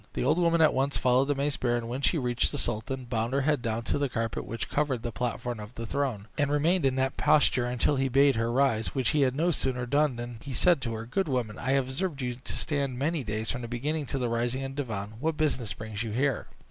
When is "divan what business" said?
14.81-15.71